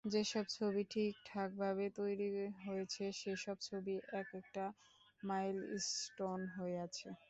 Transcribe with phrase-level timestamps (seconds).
[0.05, 2.27] যেসব ছবি ঠিকঠাকভাবে তৈরি
[2.61, 4.65] হয়েছে, সেসব ছবি একেকটা
[5.23, 7.09] মাইলস্টোন হয়ে আছে।